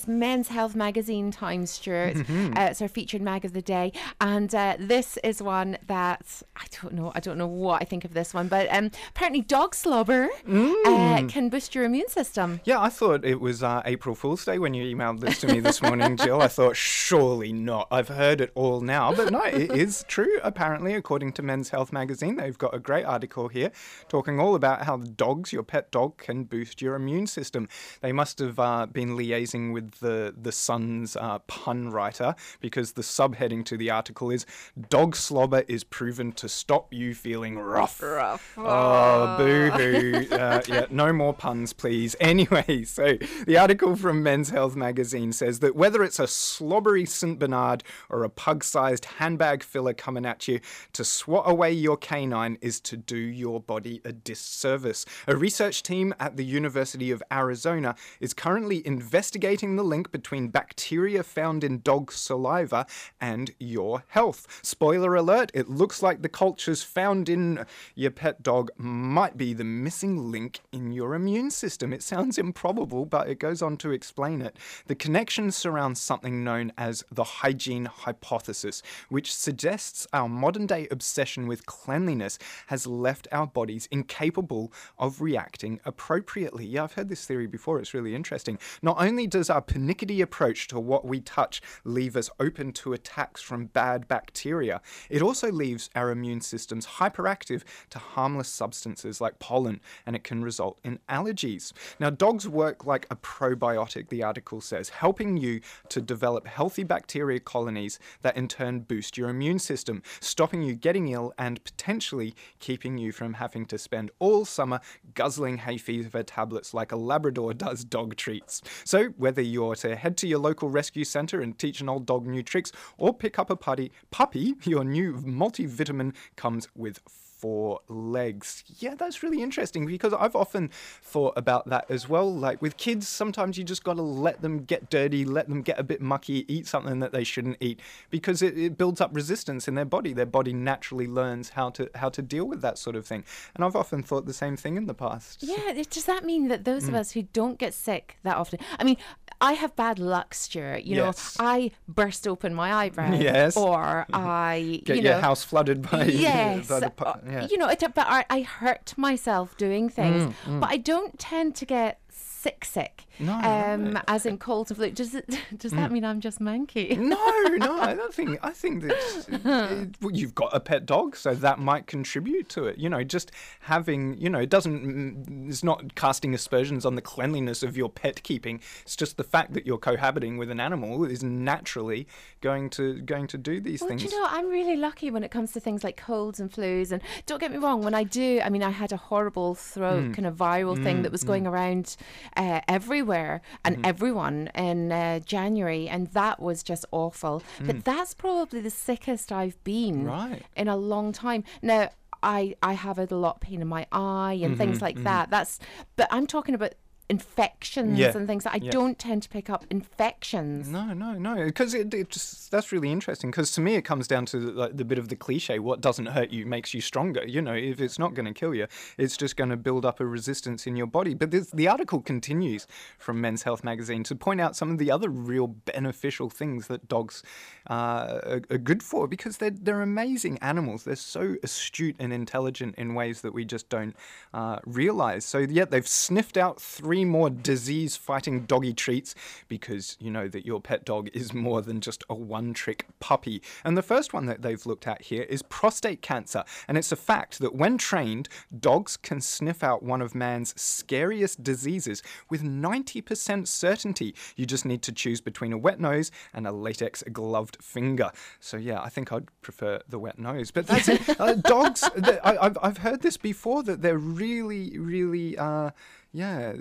it's 0.00 0.08
Men's 0.08 0.48
Health 0.48 0.74
magazine 0.74 1.30
time, 1.30 1.66
Stuart. 1.66 2.14
Mm-hmm. 2.14 2.56
Uh, 2.56 2.60
it's 2.70 2.80
our 2.80 2.88
featured 2.88 3.20
mag 3.20 3.44
of 3.44 3.52
the 3.52 3.60
day, 3.60 3.92
and 4.18 4.54
uh, 4.54 4.76
this 4.78 5.18
is 5.22 5.42
one 5.42 5.76
that 5.88 6.42
I 6.56 6.64
don't 6.80 6.94
know. 6.94 7.12
I 7.14 7.20
don't 7.20 7.36
know 7.36 7.46
what 7.46 7.82
I 7.82 7.84
think 7.84 8.06
of 8.06 8.14
this 8.14 8.32
one, 8.32 8.48
but 8.48 8.66
um, 8.74 8.90
apparently 9.10 9.42
dog 9.42 9.74
slobber 9.74 10.30
Mm. 10.48 10.74
uh, 10.86 11.26
can 11.28 11.50
boost 11.50 11.74
your 11.74 11.84
immune 11.84 12.08
system. 12.08 12.60
Yeah, 12.64 12.80
I 12.80 12.88
thought 12.88 13.26
it 13.26 13.40
was 13.40 13.62
uh, 13.62 13.82
April 13.84 14.14
Fool's 14.14 14.42
Day 14.42 14.58
when 14.58 14.72
you 14.72 14.84
emailed 14.96 15.20
this 15.20 15.38
to 15.40 15.48
me 15.48 15.60
this 15.60 15.82
morning, 15.82 16.16
Jill. 16.16 16.40
I 16.40 16.48
thought, 16.48 16.76
surely 16.76 17.52
not. 17.52 17.88
I've 17.90 18.08
heard 18.08 18.40
it 18.40 18.52
all 18.54 18.80
now. 18.80 19.12
But 19.12 19.30
no, 19.30 19.42
it 19.42 19.70
is 19.70 20.04
true, 20.08 20.38
apparently, 20.42 20.94
according 20.94 21.32
to 21.34 21.42
Men's 21.42 21.68
Health 21.68 21.92
magazine. 21.92 22.36
They've 22.36 22.56
got 22.56 22.74
a 22.74 22.78
great 22.78 23.04
article 23.04 23.48
here 23.48 23.70
talking 24.08 24.40
all 24.40 24.54
about 24.54 24.84
how 24.84 24.96
dogs, 24.96 25.52
your 25.52 25.62
pet 25.62 25.90
dog, 25.90 26.16
can 26.16 26.44
boost 26.44 26.80
your 26.80 26.94
immune 26.94 27.26
system. 27.26 27.68
They 28.00 28.12
must 28.12 28.38
have 28.38 28.58
uh, 28.58 28.86
been 28.86 29.10
liaising 29.10 29.72
with 29.74 29.89
the, 30.00 30.34
the 30.40 30.52
Sun's 30.52 31.16
uh, 31.16 31.40
pun 31.40 31.90
writer 31.90 32.34
because 32.60 32.92
the 32.92 33.02
subheading 33.02 33.64
to 33.66 33.76
the 33.76 33.90
article 33.90 34.30
is 34.30 34.46
Dog 34.88 35.16
slobber 35.16 35.64
is 35.68 35.84
proven 35.84 36.32
to 36.32 36.48
stop 36.48 36.92
you 36.92 37.14
feeling 37.14 37.58
rough. 37.58 38.02
Rough. 38.02 38.54
Oh, 38.56 39.36
boo 39.36 39.70
hoo. 39.70 40.34
Uh, 40.34 40.62
yeah, 40.66 40.86
no 40.90 41.12
more 41.12 41.34
puns, 41.34 41.72
please. 41.72 42.16
Anyway, 42.30 42.84
so 42.84 43.16
the 43.46 43.58
article 43.58 43.96
from 43.96 44.22
Men's 44.22 44.50
Health 44.50 44.76
magazine 44.76 45.32
says 45.32 45.58
that 45.60 45.74
whether 45.74 46.04
it's 46.04 46.20
a 46.20 46.28
slobbery 46.28 47.04
St. 47.04 47.40
Bernard 47.40 47.82
or 48.08 48.22
a 48.22 48.30
pug 48.30 48.62
sized 48.62 49.04
handbag 49.04 49.64
filler 49.64 49.92
coming 49.92 50.24
at 50.24 50.46
you, 50.46 50.60
to 50.92 51.04
swat 51.04 51.50
away 51.50 51.72
your 51.72 51.96
canine 51.96 52.56
is 52.60 52.78
to 52.82 52.96
do 52.96 53.16
your 53.16 53.58
body 53.58 54.00
a 54.04 54.12
disservice. 54.12 55.04
A 55.26 55.36
research 55.36 55.82
team 55.82 56.14
at 56.20 56.36
the 56.36 56.44
University 56.44 57.10
of 57.10 57.22
Arizona 57.32 57.96
is 58.20 58.32
currently 58.32 58.86
investigating 58.86 59.76
the 59.80 59.86
link 59.86 60.12
between 60.12 60.48
bacteria 60.48 61.22
found 61.22 61.64
in 61.64 61.80
dog 61.80 62.12
saliva 62.12 62.84
and 63.18 63.50
your 63.58 64.04
health. 64.08 64.46
Spoiler 64.60 65.14
alert, 65.14 65.50
it 65.54 65.70
looks 65.70 66.02
like 66.02 66.20
the 66.20 66.28
cultures 66.28 66.82
found 66.82 67.30
in 67.30 67.64
your 67.94 68.10
pet 68.10 68.42
dog 68.42 68.70
might 68.76 69.38
be 69.38 69.54
the 69.54 69.64
missing 69.64 70.30
link 70.30 70.60
in 70.70 70.92
your 70.92 71.14
immune 71.14 71.50
system. 71.50 71.94
It 71.94 72.02
sounds 72.02 72.36
improbable, 72.36 73.06
but 73.06 73.30
it 73.30 73.38
goes 73.38 73.62
on 73.62 73.78
to 73.78 73.90
explain 73.90 74.42
it. 74.42 74.54
The 74.86 74.94
connection 74.94 75.50
surrounds 75.50 75.98
something 75.98 76.44
known 76.44 76.74
as 76.76 77.02
the 77.10 77.24
hygiene 77.24 77.86
hypothesis, 77.86 78.82
which 79.08 79.34
suggests 79.34 80.06
our 80.12 80.28
modern 80.28 80.66
day 80.66 80.88
obsession 80.90 81.46
with 81.46 81.64
cleanliness 81.64 82.38
has 82.66 82.86
left 82.86 83.28
our 83.32 83.46
bodies 83.46 83.88
incapable 83.90 84.74
of 84.98 85.22
reacting 85.22 85.80
appropriately. 85.86 86.66
Yeah, 86.66 86.84
I've 86.84 86.92
heard 86.92 87.08
this 87.08 87.24
theory 87.24 87.46
before, 87.46 87.78
it's 87.78 87.94
really 87.94 88.14
interesting. 88.14 88.58
Not 88.82 89.00
only 89.00 89.26
does 89.26 89.48
our 89.48 89.59
pernickety 89.60 90.20
approach 90.20 90.68
to 90.68 90.80
what 90.80 91.04
we 91.04 91.20
touch 91.20 91.60
leave 91.84 92.16
us 92.16 92.30
open 92.38 92.72
to 92.72 92.92
attacks 92.92 93.40
from 93.42 93.66
bad 93.66 94.08
bacteria, 94.08 94.80
it 95.08 95.22
also 95.22 95.50
leaves 95.50 95.90
our 95.94 96.10
immune 96.10 96.40
systems 96.40 96.86
hyperactive 96.86 97.62
to 97.90 97.98
harmless 97.98 98.48
substances 98.48 99.20
like 99.20 99.38
pollen, 99.38 99.80
and 100.06 100.16
it 100.16 100.24
can 100.24 100.42
result 100.42 100.78
in 100.84 100.98
allergies. 101.08 101.72
Now, 101.98 102.10
dogs 102.10 102.48
work 102.48 102.86
like 102.86 103.06
a 103.10 103.16
probiotic, 103.16 104.08
the 104.08 104.22
article 104.22 104.60
says, 104.60 104.88
helping 104.88 105.36
you 105.36 105.60
to 105.88 106.00
develop 106.00 106.46
healthy 106.46 106.84
bacteria 106.84 107.40
colonies 107.40 107.98
that 108.22 108.36
in 108.36 108.48
turn 108.48 108.80
boost 108.80 109.16
your 109.16 109.28
immune 109.28 109.58
system, 109.58 110.02
stopping 110.20 110.62
you 110.62 110.74
getting 110.74 111.08
ill 111.08 111.32
and 111.38 111.62
potentially 111.64 112.34
keeping 112.58 112.98
you 112.98 113.12
from 113.12 113.34
having 113.34 113.66
to 113.66 113.78
spend 113.78 114.10
all 114.18 114.44
summer 114.44 114.80
guzzling 115.14 115.58
hay 115.58 115.78
fever 115.78 116.22
tablets 116.22 116.74
like 116.74 116.92
a 116.92 116.96
Labrador 116.96 117.54
does 117.54 117.84
dog 117.84 118.16
treats. 118.16 118.62
So, 118.84 119.08
whether 119.16 119.42
you're 119.50 119.74
to 119.76 119.96
head 119.96 120.16
to 120.18 120.26
your 120.26 120.38
local 120.38 120.68
rescue 120.70 121.04
centre 121.04 121.40
and 121.40 121.58
teach 121.58 121.80
an 121.80 121.88
old 121.88 122.06
dog 122.06 122.26
new 122.26 122.42
tricks 122.42 122.72
or 122.96 123.12
pick 123.12 123.38
up 123.38 123.50
a 123.50 123.56
putty, 123.56 123.92
puppy, 124.10 124.54
your 124.64 124.84
new 124.84 125.14
multivitamin 125.14 126.14
comes 126.36 126.68
with 126.74 127.00
four 127.40 127.80
legs. 127.88 128.64
Yeah, 128.80 128.94
that's 128.94 129.22
really 129.22 129.42
interesting 129.42 129.86
because 129.86 130.12
I've 130.12 130.36
often 130.36 130.68
thought 131.02 131.32
about 131.38 131.66
that 131.70 131.86
as 131.90 132.06
well. 132.06 132.30
Like 132.30 132.60
with 132.60 132.76
kids, 132.76 133.08
sometimes 133.08 133.56
you 133.56 133.64
just 133.64 133.82
got 133.82 133.94
to 133.94 134.02
let 134.02 134.42
them 134.42 134.64
get 134.64 134.90
dirty, 134.90 135.24
let 135.24 135.48
them 135.48 135.62
get 135.62 135.78
a 135.78 135.82
bit 135.82 136.02
mucky, 136.02 136.44
eat 136.52 136.66
something 136.66 136.98
that 137.00 137.12
they 137.12 137.24
shouldn't 137.24 137.56
eat 137.60 137.80
because 138.10 138.42
it, 138.42 138.58
it 138.58 138.76
builds 138.76 139.00
up 139.00 139.10
resistance 139.14 139.66
in 139.68 139.74
their 139.74 139.86
body. 139.86 140.12
Their 140.12 140.26
body 140.26 140.52
naturally 140.52 141.06
learns 141.06 141.50
how 141.50 141.70
to 141.70 141.88
how 141.94 142.10
to 142.10 142.20
deal 142.20 142.44
with 142.44 142.60
that 142.60 142.76
sort 142.76 142.94
of 142.94 143.06
thing. 143.06 143.24
And 143.54 143.64
I've 143.64 143.74
often 143.76 144.02
thought 144.02 144.26
the 144.26 144.34
same 144.34 144.58
thing 144.58 144.76
in 144.76 144.84
the 144.84 144.92
past. 144.92 145.42
Yeah, 145.42 145.72
does 145.88 146.04
that 146.04 146.24
mean 146.26 146.48
that 146.48 146.64
those 146.64 146.84
Mm. 146.84 146.88
of 146.88 146.94
us 146.96 147.12
who 147.12 147.22
don't 147.22 147.58
get 147.58 147.72
sick 147.72 148.18
that 148.22 148.36
often? 148.36 148.58
I 148.78 148.84
mean, 148.84 148.98
I 149.40 149.52
have 149.54 149.74
bad 149.76 149.98
luck, 149.98 150.34
Stuart. 150.34 150.84
You 150.84 150.96
Yes. 150.96 151.38
know, 151.38 151.46
I 151.46 151.70
burst 151.88 152.26
open 152.28 152.54
my 152.54 152.72
eyebrow, 152.74 153.14
Yes. 153.14 153.56
or 153.56 154.06
I 154.12 154.80
Get 154.84 154.96
you 154.96 155.02
your 155.02 155.14
know, 155.14 155.20
house 155.20 155.42
flooded 155.44 155.88
by, 155.90 156.04
yes, 156.06 156.68
by 156.68 156.80
the 156.80 156.92
uh, 156.98 157.16
yeah. 157.26 157.46
you 157.50 157.56
know, 157.56 157.68
it, 157.68 157.80
but 157.80 158.06
I, 158.06 158.24
I 158.28 158.42
hurt 158.42 158.92
myself 158.96 159.56
doing 159.56 159.88
things, 159.88 160.34
Mm, 160.44 160.60
but 160.60 160.70
I 160.70 160.76
don't 160.76 161.18
tend 161.18 161.54
to 161.56 161.64
get 161.64 161.99
sick, 162.10 162.64
sick. 162.64 163.04
No, 163.18 163.34
um, 163.34 163.92
right. 163.92 164.04
as 164.08 164.24
in 164.24 164.38
cold 164.38 164.70
and 164.70 164.76
flu. 164.78 164.90
Does 164.90 165.14
it? 165.14 165.26
Does 165.56 165.72
that 165.72 165.90
Mm. 165.90 165.92
mean 165.92 166.04
I'm 166.04 166.20
just 166.20 166.38
manky? 166.40 166.96
No, 166.96 167.16
no, 167.56 167.80
I 167.80 167.94
don't 167.94 168.14
think. 168.14 168.38
I 168.42 168.50
think 168.50 168.82
that 168.82 169.94
well, 170.00 170.12
you've 170.12 170.34
got 170.34 170.50
a 170.54 170.60
pet 170.60 170.86
dog, 170.86 171.16
so 171.16 171.34
that 171.34 171.58
might 171.58 171.86
contribute 171.86 172.48
to 172.50 172.64
it. 172.64 172.78
You 172.78 172.88
know, 172.88 173.04
just 173.04 173.30
having, 173.60 174.16
you 174.18 174.30
know, 174.30 174.38
it 174.40 174.48
doesn't. 174.48 174.84
mm, 174.84 175.48
It's 175.50 175.62
not 175.62 175.94
casting 175.94 176.34
aspersions 176.34 176.86
on 176.86 176.94
the 176.94 177.02
cleanliness 177.02 177.62
of 177.62 177.76
your 177.76 177.88
pet 177.90 178.22
keeping. 178.22 178.60
It's 178.82 178.96
just 178.96 179.16
the 179.16 179.24
fact 179.24 179.52
that 179.54 179.66
you're 179.66 179.78
cohabiting 179.78 180.38
with 180.38 180.50
an 180.50 180.60
animal 180.60 181.04
is 181.04 181.22
naturally 181.22 182.06
going 182.40 182.70
to 182.70 183.00
going 183.02 183.26
to 183.28 183.38
do 183.38 183.60
these 183.60 183.80
Well, 183.80 183.88
things. 183.90 184.02
do 184.02 184.08
you 184.08 184.18
know, 184.20 184.26
I'm 184.30 184.48
really 184.48 184.76
lucky 184.76 185.10
when 185.10 185.22
it 185.24 185.30
comes 185.30 185.52
to 185.52 185.60
things 185.60 185.84
like 185.84 185.96
colds 185.96 186.40
and 186.40 186.50
flus. 186.50 186.90
And 186.92 187.02
don't 187.26 187.38
get 187.40 187.50
me 187.50 187.58
wrong, 187.58 187.82
when 187.82 187.94
I 187.94 188.04
do, 188.04 188.40
I 188.42 188.48
mean, 188.48 188.62
I 188.62 188.70
had 188.70 188.92
a 188.92 188.96
horrible 188.96 189.54
throat 189.54 189.90
Mm. 190.04 190.14
kind 190.14 190.26
of 190.26 190.36
viral 190.36 190.82
thing 190.82 190.98
Mm, 190.98 191.02
that 191.02 191.12
was 191.12 191.24
going 191.24 191.46
around 191.46 191.96
uh, 192.36 192.60
everywhere 192.68 193.42
and 193.64 193.76
Mhm. 193.78 193.86
everyone 193.86 194.50
in 194.54 194.92
uh, 194.92 195.18
January, 195.20 195.88
and 195.88 196.08
that 196.08 196.40
was 196.40 196.62
just 196.62 196.84
awful. 196.92 197.42
Mm. 197.58 197.66
But 197.66 197.84
that's 197.84 198.14
probably 198.14 198.60
the 198.60 198.70
sickest 198.70 199.32
I've 199.32 199.62
been 199.64 200.04
Right. 200.04 200.42
in 200.56 200.68
a 200.68 200.76
long 200.76 201.12
time. 201.12 201.44
Now, 201.62 201.90
I, 202.22 202.54
I 202.62 202.74
have 202.74 202.98
a 202.98 203.06
lot 203.14 203.36
of 203.36 203.40
pain 203.40 203.62
in 203.62 203.68
my 203.68 203.86
eye 203.92 204.38
and 204.42 204.56
things 204.58 204.78
Mhm, 204.78 204.82
like 204.82 204.96
mhm. 204.96 205.04
that. 205.04 205.30
That's, 205.30 205.58
but 205.96 206.06
I'm 206.10 206.26
talking 206.26 206.54
about 206.54 206.74
infections 207.10 207.98
Yeah, 207.98 208.16
and 208.16 208.26
things 208.26 208.46
I 208.46 208.60
yeah. 208.62 208.70
don't 208.70 208.98
tend 208.98 209.24
to 209.24 209.28
pick 209.28 209.50
up 209.50 209.66
infections. 209.68 210.68
No, 210.68 210.94
no, 210.94 211.14
no. 211.14 211.44
Because 211.44 211.74
it, 211.74 211.92
it 211.92 212.08
just 212.10 212.50
that's 212.50 212.72
really 212.72 212.90
interesting. 212.90 213.30
Because 213.30 213.50
to 213.52 213.60
me, 213.60 213.74
it 213.74 213.82
comes 213.82 214.06
down 214.06 214.26
to 214.26 214.38
like 214.38 214.76
the 214.76 214.84
bit 214.84 214.98
of 214.98 215.08
the 215.08 215.16
cliche: 215.16 215.58
what 215.58 215.80
doesn't 215.80 216.06
hurt 216.06 216.30
you 216.30 216.46
makes 216.46 216.72
you 216.72 216.80
stronger. 216.80 217.26
You 217.26 217.42
know, 217.42 217.54
if 217.54 217.80
it's 217.80 217.98
not 217.98 218.14
going 218.14 218.26
to 218.26 218.32
kill 218.32 218.54
you, 218.54 218.66
it's 218.96 219.16
just 219.16 219.36
going 219.36 219.50
to 219.50 219.56
build 219.56 219.84
up 219.84 220.00
a 220.00 220.06
resistance 220.06 220.66
in 220.66 220.76
your 220.76 220.86
body. 220.86 221.14
But 221.14 221.32
this, 221.32 221.50
the 221.50 221.68
article 221.68 222.00
continues 222.00 222.66
from 222.98 223.20
Men's 223.20 223.42
Health 223.42 223.64
magazine 223.64 224.04
to 224.04 224.14
point 224.14 224.40
out 224.40 224.54
some 224.56 224.70
of 224.70 224.78
the 224.78 224.90
other 224.90 225.08
real 225.08 225.48
beneficial 225.48 226.30
things 226.30 226.68
that 226.68 226.88
dogs 226.88 227.22
uh, 227.68 228.20
are, 228.24 228.42
are 228.50 228.58
good 228.58 228.82
for 228.82 229.08
because 229.08 229.38
they're 229.38 229.50
they're 229.50 229.82
amazing 229.82 230.38
animals. 230.38 230.84
They're 230.84 230.96
so 230.96 231.34
astute 231.42 231.96
and 231.98 232.12
intelligent 232.12 232.76
in 232.76 232.94
ways 232.94 233.22
that 233.22 233.34
we 233.34 233.44
just 233.44 233.68
don't 233.68 233.96
uh, 234.32 234.60
realize. 234.64 235.24
So 235.24 235.38
yeah, 235.38 235.64
they've 235.64 235.86
sniffed 235.86 236.36
out 236.36 236.60
three 236.60 236.99
more 237.04 237.30
disease-fighting 237.30 238.46
doggy 238.46 238.72
treats 238.72 239.14
because 239.48 239.96
you 240.00 240.10
know 240.10 240.28
that 240.28 240.46
your 240.46 240.60
pet 240.60 240.84
dog 240.84 241.08
is 241.12 241.32
more 241.32 241.62
than 241.62 241.80
just 241.80 242.04
a 242.08 242.14
one-trick 242.14 242.86
puppy. 243.00 243.42
And 243.64 243.76
the 243.76 243.82
first 243.82 244.12
one 244.12 244.26
that 244.26 244.42
they've 244.42 244.64
looked 244.66 244.86
at 244.86 245.02
here 245.02 245.22
is 245.22 245.42
prostate 245.42 246.02
cancer, 246.02 246.44
and 246.68 246.76
it's 246.78 246.92
a 246.92 246.96
fact 246.96 247.38
that 247.40 247.54
when 247.54 247.78
trained, 247.78 248.28
dogs 248.58 248.96
can 248.96 249.20
sniff 249.20 249.62
out 249.62 249.82
one 249.82 250.02
of 250.02 250.14
man's 250.14 250.60
scariest 250.60 251.42
diseases 251.42 252.02
with 252.28 252.42
90% 252.42 253.46
certainty. 253.46 254.14
You 254.36 254.46
just 254.46 254.64
need 254.64 254.82
to 254.82 254.92
choose 254.92 255.20
between 255.20 255.52
a 255.52 255.58
wet 255.58 255.80
nose 255.80 256.10
and 256.34 256.46
a 256.46 256.52
latex 256.52 257.02
gloved 257.12 257.62
finger. 257.62 258.10
So 258.38 258.56
yeah, 258.56 258.80
I 258.80 258.88
think 258.88 259.12
I'd 259.12 259.28
prefer 259.42 259.80
the 259.88 259.98
wet 259.98 260.18
nose. 260.18 260.50
But 260.50 260.66
that's 260.66 260.88
it. 260.88 261.00
Uh, 261.20 261.34
dogs, 261.34 261.84
I, 262.24 262.38
I've, 262.40 262.56
I've 262.62 262.78
heard 262.78 263.02
this 263.02 263.18
before 263.18 263.62
that 263.64 263.82
they're 263.82 263.98
really, 263.98 264.78
really. 264.78 265.36
Uh, 265.36 265.70
yeah, 266.12 266.52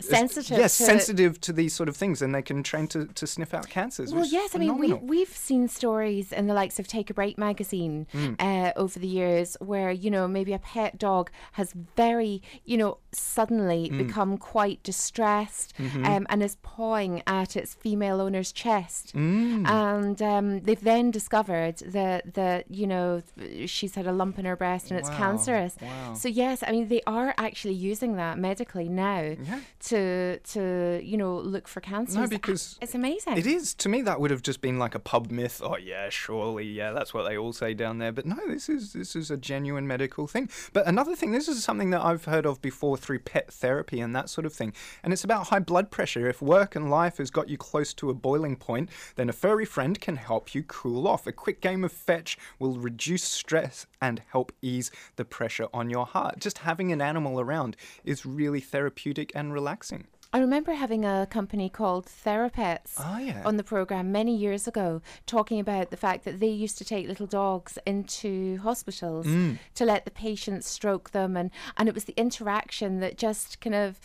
Sensitive 0.00 0.58
Yes, 0.58 0.76
to- 0.78 0.84
sensitive 0.84 1.40
to 1.42 1.52
these 1.52 1.72
sort 1.74 1.88
of 1.88 1.96
things, 1.96 2.20
and 2.22 2.34
they 2.34 2.42
can 2.42 2.62
train 2.62 2.86
to, 2.88 3.06
to 3.06 3.26
sniff 3.26 3.54
out 3.54 3.68
cancers. 3.68 4.12
Well, 4.12 4.24
yes, 4.26 4.54
I 4.54 4.58
mean, 4.58 4.78
we, 4.78 4.92
we've 4.94 5.28
seen 5.28 5.68
stories 5.68 6.32
in 6.32 6.46
the 6.46 6.54
likes 6.54 6.78
of 6.78 6.86
Take 6.88 7.08
a 7.10 7.14
Break 7.14 7.38
magazine 7.38 8.06
Mm. 8.12 8.36
uh, 8.40 8.72
over 8.76 8.98
the 8.98 9.06
years 9.06 9.56
where, 9.60 9.90
you 9.90 10.10
know, 10.10 10.26
maybe 10.28 10.52
a 10.52 10.58
pet 10.58 10.98
dog 10.98 11.30
has 11.52 11.72
very, 11.96 12.42
you 12.64 12.76
know, 12.76 12.98
suddenly 13.12 13.90
Mm. 13.90 13.98
become 14.06 14.38
quite 14.38 14.82
distressed 14.82 15.74
Mhm. 15.78 16.06
um, 16.06 16.26
and 16.30 16.42
is 16.42 16.56
pawing 16.62 17.22
at 17.26 17.56
its 17.56 17.74
female 17.74 18.20
owner's 18.20 18.52
chest. 18.52 19.14
Mm. 19.14 19.66
And 19.68 20.22
um, 20.22 20.60
they've 20.60 20.80
then 20.82 21.10
discovered 21.10 21.76
that, 21.86 22.34
that, 22.34 22.70
you 22.70 22.86
know, 22.86 23.22
she's 23.66 23.94
had 23.94 24.06
a 24.06 24.12
lump 24.12 24.38
in 24.38 24.44
her 24.44 24.56
breast 24.56 24.90
and 24.90 24.98
it's 24.98 25.08
Wow, 25.10 25.16
cancerous. 25.18 25.76
wow. 25.80 26.14
So, 26.14 26.28
yes, 26.28 26.62
I 26.66 26.72
mean, 26.72 26.88
they 26.88 27.02
are 27.06 27.34
actually 27.38 27.74
using 27.74 28.16
that 28.16 28.38
medically 28.38 28.81
now 28.88 29.20
Yeah. 29.20 29.60
to 29.88 30.38
to 30.38 31.00
you 31.02 31.16
know 31.16 31.36
look 31.38 31.68
for 31.68 31.80
cancers. 31.80 32.16
No, 32.16 32.26
because 32.26 32.78
it's 32.80 32.94
amazing. 32.94 33.36
It 33.36 33.46
is. 33.46 33.74
To 33.74 33.88
me, 33.88 34.02
that 34.02 34.20
would 34.20 34.30
have 34.30 34.42
just 34.42 34.60
been 34.60 34.78
like 34.78 34.94
a 34.94 34.98
pub 34.98 35.30
myth. 35.30 35.60
Oh 35.64 35.76
yeah, 35.76 36.08
surely, 36.08 36.64
yeah, 36.64 36.92
that's 36.92 37.12
what 37.14 37.28
they 37.28 37.36
all 37.36 37.52
say 37.52 37.74
down 37.74 37.98
there. 37.98 38.12
But 38.12 38.26
no, 38.26 38.36
this 38.46 38.68
is 38.68 38.92
this 38.92 39.14
is 39.16 39.30
a 39.30 39.36
genuine 39.36 39.86
medical 39.86 40.26
thing. 40.26 40.48
But 40.72 40.86
another 40.86 41.14
thing, 41.16 41.32
this 41.32 41.48
is 41.48 41.62
something 41.64 41.90
that 41.90 42.02
I've 42.04 42.24
heard 42.24 42.46
of 42.46 42.60
before 42.62 42.96
through 42.96 43.20
pet 43.20 43.52
therapy 43.52 44.00
and 44.00 44.14
that 44.14 44.28
sort 44.28 44.46
of 44.46 44.52
thing. 44.52 44.72
And 45.02 45.12
it's 45.12 45.24
about 45.24 45.48
high 45.48 45.58
blood 45.60 45.90
pressure. 45.90 46.28
If 46.28 46.40
work 46.42 46.76
and 46.76 46.90
life 46.90 47.18
has 47.18 47.30
got 47.30 47.48
you 47.48 47.56
close 47.56 47.92
to 47.94 48.10
a 48.10 48.14
boiling 48.14 48.56
point, 48.56 48.88
then 49.16 49.28
a 49.28 49.32
furry 49.32 49.64
friend 49.64 50.00
can 50.00 50.16
help 50.16 50.54
you 50.54 50.62
cool 50.62 51.06
off. 51.08 51.26
A 51.26 51.32
quick 51.32 51.60
game 51.60 51.84
of 51.84 51.92
fetch 51.92 52.36
will 52.58 52.78
reduce 52.78 53.24
stress 53.24 53.86
and 54.02 54.20
help 54.32 54.52
ease 54.60 54.90
the 55.16 55.24
pressure 55.24 55.68
on 55.72 55.88
your 55.88 56.04
heart. 56.04 56.40
Just 56.40 56.58
having 56.58 56.92
an 56.92 57.00
animal 57.00 57.40
around 57.40 57.76
is 58.04 58.26
really 58.26 58.60
therapeutic 58.60 59.32
and 59.34 59.52
relaxing. 59.54 60.08
I 60.34 60.38
remember 60.38 60.72
having 60.72 61.04
a 61.04 61.26
company 61.30 61.68
called 61.68 62.06
Therapets 62.06 62.94
Oh, 62.98 63.18
yeah. 63.18 63.42
on 63.44 63.58
the 63.58 63.62
program 63.62 64.10
many 64.10 64.34
years 64.34 64.66
ago, 64.66 65.02
talking 65.26 65.60
about 65.60 65.90
the 65.90 65.96
fact 65.96 66.24
that 66.24 66.40
they 66.40 66.48
used 66.48 66.78
to 66.78 66.84
take 66.84 67.06
little 67.06 67.26
dogs 67.26 67.78
into 67.86 68.56
hospitals 68.58 69.26
Mm. 69.26 69.58
to 69.74 69.84
let 69.84 70.04
the 70.06 70.10
patients 70.10 70.66
stroke 70.68 71.10
them, 71.10 71.36
and 71.36 71.50
and 71.76 71.88
it 71.88 71.94
was 71.94 72.04
the 72.04 72.14
interaction 72.16 73.00
that 73.00 73.18
just 73.18 73.60
kind 73.60 73.74
of, 73.74 74.00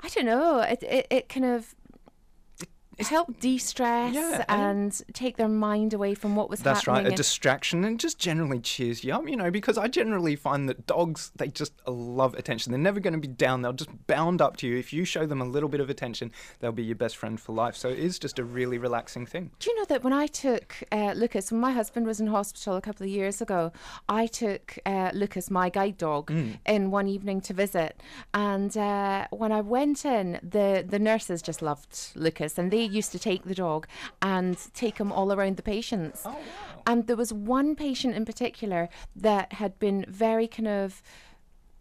I 0.00 0.08
don't 0.08 0.26
know, 0.26 0.58
it 0.60 0.82
it, 0.82 1.06
it 1.10 1.28
kind 1.28 1.46
of. 1.46 1.74
Helped 3.08 3.40
de-stress 3.40 4.14
Yeah, 4.14 4.44
and, 4.48 5.00
take 5.12 5.36
their 5.36 5.48
mind 5.48 5.92
away 5.94 6.14
from 6.14 6.36
what 6.36 6.48
was 6.50 6.60
happening. 6.60 6.74
That's 6.74 6.86
right, 6.86 7.06
a 7.06 7.10
distraction 7.16 7.84
and 7.84 7.98
just 7.98 8.18
generally 8.18 8.60
cheers 8.60 9.02
you 9.04 9.12
up, 9.12 9.28
you 9.28 9.36
know, 9.36 9.50
because 9.50 9.76
I 9.78 9.88
generally 9.88 10.36
find 10.36 10.68
that 10.68 10.86
dogs, 10.86 11.32
they 11.36 11.48
just 11.48 11.72
love 11.86 12.34
attention. 12.34 12.72
They're 12.72 12.78
never 12.80 13.00
going 13.00 13.12
to 13.14 13.18
be 13.18 13.28
down, 13.28 13.62
they'll 13.62 13.72
just 13.72 14.06
bound 14.06 14.40
up 14.40 14.56
to 14.58 14.66
you. 14.66 14.76
If 14.76 14.92
you 14.92 15.04
show 15.04 15.26
them 15.26 15.40
a 15.40 15.44
little 15.44 15.68
bit 15.68 15.80
of 15.80 15.90
attention, 15.90 16.32
they'll 16.58 16.72
be 16.72 16.82
your 16.84 16.96
best 16.96 17.16
friend 17.16 17.40
for 17.40 17.52
life. 17.54 17.76
So 17.76 17.88
it 17.88 17.98
is 17.98 18.18
just 18.18 18.38
a 18.38 18.44
really 18.44 18.78
relaxing 18.78 19.26
thing. 19.26 19.50
Do 19.58 19.70
you 19.70 19.76
know 19.78 19.84
that 19.86 20.02
when 20.04 20.12
I 20.12 20.26
took 20.26 20.82
uh, 20.92 21.12
Lucas, 21.16 21.50
when 21.50 21.60
my 21.60 21.72
husband 21.72 22.06
was 22.06 22.20
in 22.20 22.26
hospital 22.28 22.76
a 22.76 22.80
couple 22.80 23.04
of 23.04 23.10
years 23.10 23.40
ago, 23.40 23.72
I 24.08 24.26
took 24.26 24.78
uh, 24.86 25.10
Lucas, 25.14 25.50
my 25.50 25.68
guide 25.70 25.98
dog, 25.98 26.30
Mm. 26.30 26.58
in 26.66 26.90
one 26.90 27.08
evening 27.08 27.40
to 27.40 27.54
visit. 27.54 28.00
And 28.34 28.76
uh, 28.76 29.26
when 29.30 29.52
I 29.52 29.60
went 29.62 30.04
in, 30.04 30.38
the, 30.42 30.84
the 30.86 30.98
nurses 30.98 31.42
just 31.42 31.62
loved 31.62 32.10
Lucas 32.14 32.58
and 32.58 32.70
they 32.70 32.82
used 32.90 33.12
to 33.12 33.18
take 33.18 33.44
the 33.44 33.54
dog 33.54 33.86
and 34.20 34.56
take 34.74 34.98
him 34.98 35.10
all 35.12 35.32
around 35.32 35.56
the 35.56 35.62
patients. 35.62 36.22
Oh, 36.24 36.36
And 36.86 37.06
there 37.06 37.16
was 37.16 37.32
one 37.32 37.74
patient 37.76 38.14
in 38.14 38.24
particular 38.24 38.88
that 39.16 39.54
had 39.54 39.78
been 39.78 40.04
very 40.08 40.48
kind 40.48 40.68
of 40.68 41.02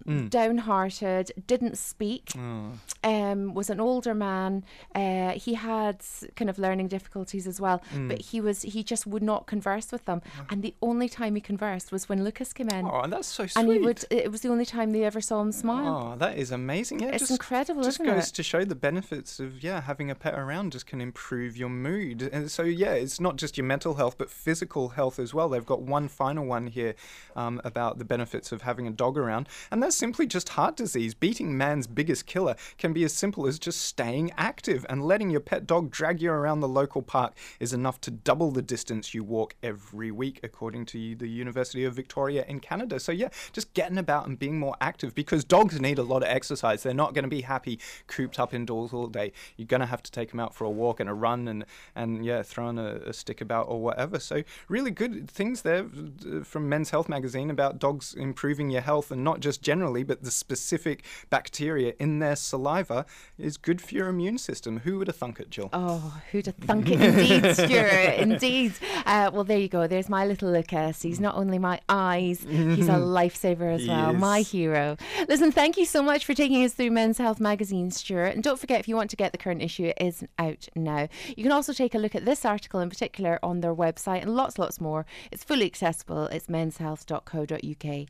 Mm. 0.07 0.30
downhearted, 0.30 1.31
didn't 1.48 1.78
speak, 1.78 2.31
Oh. 2.38 2.72
um, 3.04 3.54
was 3.54 3.69
an 3.69 3.80
older 3.80 4.13
man. 4.13 4.63
Uh, 4.96 5.31
he 5.31 5.54
had 5.56 6.00
kind 6.36 6.50
of 6.50 6.57
learning 6.60 6.88
difficulties 6.88 7.48
as 7.48 7.60
well, 7.62 7.81
Mm. 7.94 8.10
but 8.10 8.22
he 8.22 8.42
was 8.42 8.62
he 8.63 8.84
just 8.84 9.06
would 9.07 9.24
not 9.24 9.46
converse 9.48 9.92
with 9.92 10.06
them. 10.06 10.22
And 10.50 10.62
the 10.63 10.74
only 10.81 11.10
time 11.10 11.36
he 11.36 11.42
conversed 11.42 11.92
was 11.92 12.07
when 12.10 12.24
Lucas 12.24 12.54
came 12.54 12.69
in, 12.69 12.86
Oh, 12.86 13.01
and 13.01 13.12
that's 13.13 13.28
so 13.28 13.46
sweet. 13.48 13.62
and 13.62 13.72
he 13.72 13.80
would. 13.80 14.04
It 14.10 14.31
was 14.31 14.42
the 14.42 14.50
only 14.50 14.66
time 14.66 14.92
they 14.92 15.04
ever 15.04 15.22
saw 15.22 15.42
him 15.42 15.51
smile. 15.51 16.13
Oh, 16.13 16.18
that 16.18 16.38
is 16.38 16.52
amazing. 16.52 17.00
Yeah, 17.02 17.10
it's 17.10 17.19
just, 17.19 17.31
incredible, 17.31 17.84
just 17.84 18.04
goes 18.04 18.30
it? 18.30 18.34
to 18.36 18.44
show 18.44 18.63
the 18.66 18.75
benefits 18.75 19.40
of 19.40 19.63
yeah 19.63 19.81
having 19.81 20.10
a 20.12 20.16
pet 20.16 20.38
around 20.38 20.72
just 20.72 20.86
can 20.86 21.02
improve 21.02 21.56
your 21.57 21.69
mood 21.69 22.22
and 22.22 22.50
so 22.52 22.63
yeah 22.63 22.92
it's 22.94 23.19
not 23.19 23.36
just 23.36 23.57
your 23.57 23.66
mental 23.66 23.95
health 23.95 24.18
but 24.18 24.30
physical 24.30 24.90
health 24.90 25.19
as 25.19 25.34
well 25.34 25.50
they've 25.50 25.66
got 25.66 25.81
one 25.81 26.07
final 26.07 26.45
one 26.45 26.68
here 26.68 26.95
um, 27.36 27.60
about 27.63 27.98
the 27.98 28.06
benefits 28.06 28.52
of 28.52 28.62
having 28.63 28.88
a 28.88 28.92
dog 28.92 29.18
around 29.18 29.48
and 29.72 29.81
that's 29.81 29.89
simply 29.92 30.28
just 30.28 30.50
heart 30.50 30.76
disease 30.76 31.14
beating 31.14 31.58
man's 31.58 31.88
biggest 31.88 32.26
killer 32.26 32.56
can 32.78 32.94
be 32.94 33.04
as 33.04 33.14
simple 33.14 33.48
as 33.48 33.60
just 33.60 33.82
staying 33.82 34.32
active 34.38 34.86
and 34.90 35.06
letting 35.06 35.30
your 35.30 35.40
pet 35.40 35.66
dog 35.66 35.90
drag 35.90 36.22
you 36.22 36.32
around 36.32 36.60
the 36.60 36.68
local 36.68 37.02
park 37.02 37.34
is 37.60 37.74
enough 37.74 38.00
to 38.02 38.12
double 38.12 38.52
the 38.52 38.62
distance 38.62 39.14
you 39.14 39.24
walk 39.24 39.56
every 39.64 40.12
week 40.12 40.40
according 40.44 40.86
to 40.86 41.16
the 41.16 41.28
university 41.28 41.84
of 41.84 41.94
victoria 41.94 42.46
in 42.48 42.60
canada. 42.60 43.00
So 43.00 43.12
yeah 43.12 43.30
just 43.52 43.74
getting 43.74 43.98
about 43.98 44.28
and 44.28 44.38
being 44.38 44.60
more 44.60 44.76
active 44.82 45.16
because 45.16 45.44
dogs 45.44 45.80
need 45.80 45.98
a 45.98 46.04
lot 46.04 46.24
of 46.24 46.30
exercise. 46.30 46.84
They're 46.84 46.94
not 46.94 47.14
going 47.14 47.24
to 47.24 47.30
be 47.30 47.42
happy 47.42 47.80
cooped 48.08 48.40
up 48.40 48.54
indoors 48.54 48.94
all 48.94 49.08
day. 49.08 49.32
You're 49.58 49.68
going 49.68 49.82
to 49.82 49.88
have 49.88 50.04
to 50.04 50.12
take 50.12 50.32
them 50.32 50.40
out 50.40 50.54
for 50.54 50.66
a 50.66 50.70
walk 50.70 51.00
and 51.00 51.10
a 51.10 51.14
run 51.14 51.48
and 51.48 51.66
and 51.96 52.26
yeah 52.26 52.44
throwing 52.44 52.78
a, 52.78 52.96
a 53.06 53.14
stick 53.14 53.42
about 53.42 53.68
or 53.70 53.82
whatever. 53.82 54.20
So 54.20 54.44
really 54.68 54.92
good 54.92 55.30
things 55.30 55.62
there 55.62 55.86
uh, 55.86 56.44
from 56.44 56.70
men's 56.70 56.90
health 56.90 57.10
magazine 57.10 57.50
about 57.50 57.80
dogs 57.80 58.14
improving 58.14 58.70
your 58.70 58.82
health 58.82 59.12
and 59.12 59.24
not 59.24 59.40
just 59.40 59.62
generally 59.62 59.79
but 59.80 60.24
the 60.24 60.31
specific 60.31 61.04
bacteria 61.30 61.94
in 62.00 62.20
their 62.20 62.36
saliva 62.36 63.06
is 63.38 63.58
good 63.58 63.81
for 63.81 63.96
your 63.96 64.08
immune 64.08 64.38
system 64.38 64.80
who 64.80 64.98
would 64.98 65.08
have 65.08 65.16
thunk 65.16 65.40
it 65.40 65.50
jill 65.50 65.70
Oh, 65.74 66.22
who'd 66.31 66.46
have 66.48 66.56
thunk 66.56 66.90
it? 66.90 67.00
Indeed, 67.02 67.54
Stuart. 67.56 68.16
Indeed. 68.20 68.74
Uh, 69.06 69.31
well, 69.34 69.44
there 69.44 69.58
you 69.58 69.68
go. 69.70 69.88
There's 69.88 70.10
my 70.10 70.26
little 70.26 70.52
Lucas. 70.52 71.02
He's 71.02 71.20
not 71.20 71.36
only 71.36 71.58
my 71.60 71.80
eyes, 71.88 72.46
he's 72.48 72.88
a 72.88 72.92
lifesaver 73.20 73.74
as 73.76 73.81
He 73.81 73.88
well. 73.90 74.14
My 74.14 74.42
hero. 74.42 74.98
Listen, 75.28 75.52
thank 75.52 75.78
you 75.78 75.86
so 75.86 76.02
much 76.04 76.26
for 76.26 76.34
taking 76.34 76.64
us 76.64 76.74
through 76.74 76.92
Men's 76.92 77.18
Health 77.18 77.40
magazine, 77.40 77.92
Stuart. 77.92 78.34
And 78.36 78.44
don't 78.44 78.60
forget, 78.60 78.80
if 78.80 78.88
you 78.88 78.96
want 78.96 79.10
to 79.12 79.16
get 79.16 79.31
the 79.31 79.38
current 79.38 79.62
issue, 79.62 79.86
it 79.86 79.98
is 80.02 80.24
out 80.38 80.68
now. 80.76 81.08
You 81.36 81.44
can 81.44 81.52
also 81.52 81.74
take 81.74 81.96
a 81.96 81.98
look 82.00 82.16
at 82.16 82.26
this 82.26 82.46
article 82.46 82.80
in 82.80 82.90
particular 82.90 83.40
on 83.44 83.62
their 83.62 83.74
website 83.76 84.22
and 84.22 84.36
lots, 84.36 84.58
lots 84.60 84.81
more. 84.81 85.06
It's 85.31 85.44
fully 85.44 85.66
accessible. 85.66 86.26
It's 86.28 86.48
menshealth.co.uk. 86.48 88.08